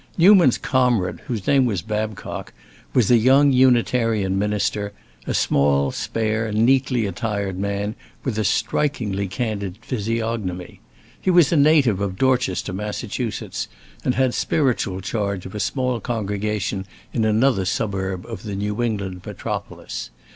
Newman's 0.17 0.57
comrade, 0.57 1.19
whose 1.27 1.45
name 1.45 1.67
was 1.67 1.83
Babcock, 1.83 2.53
was 2.91 3.11
a 3.11 3.17
young 3.17 3.51
Unitarian 3.51 4.35
minister, 4.39 4.93
a 5.27 5.33
small, 5.35 5.91
spare, 5.91 6.51
neatly 6.51 7.05
attired 7.05 7.59
man, 7.59 7.93
with 8.23 8.39
a 8.39 8.43
strikingly 8.43 9.27
candid 9.27 9.77
physiognomy. 9.83 10.79
He 11.21 11.29
was 11.29 11.51
a 11.51 11.55
native 11.55 12.01
of 12.01 12.17
Dorchester, 12.17 12.73
Massachusetts, 12.73 13.67
and 14.03 14.15
had 14.15 14.33
spiritual 14.33 15.01
charge 15.01 15.45
of 15.45 15.53
a 15.53 15.59
small 15.59 15.99
congregation 15.99 16.87
in 17.13 17.23
another 17.23 17.65
suburb 17.65 18.25
of 18.25 18.41
the 18.41 18.55
New 18.55 18.81
England 18.81 19.21
metropolis. 19.23 20.09